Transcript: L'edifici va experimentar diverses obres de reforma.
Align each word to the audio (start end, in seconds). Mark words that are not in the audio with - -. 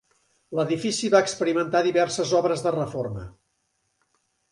L'edifici 0.59 1.09
va 1.15 1.19
experimentar 1.25 1.81
diverses 1.87 2.31
obres 2.39 2.65
de 2.69 2.73
reforma. 2.77 3.27